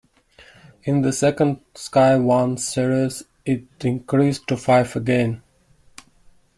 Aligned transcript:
In 0.81 1.03
the 1.03 1.13
second 1.13 1.61
Sky 1.75 2.15
One 2.17 2.57
series, 2.57 3.21
it 3.45 3.67
increased 3.83 4.47
to 4.47 4.57
five 4.57 4.95
again. 4.95 5.43